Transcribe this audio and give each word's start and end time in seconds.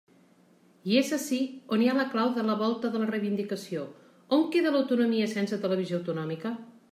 I 0.91 0.95
és 1.01 1.11
ací 1.17 1.37
on 1.77 1.83
hi 1.83 1.89
ha 1.91 1.93
la 1.97 2.05
clau 2.13 2.31
de 2.37 2.55
volta 2.61 2.91
de 2.95 3.03
la 3.03 3.09
reivindicació: 3.11 3.85
¿on 4.39 4.49
queda 4.57 4.73
l'autonomia 4.77 5.29
sense 5.35 5.61
televisió 5.69 6.01
autonòmica? 6.01 6.57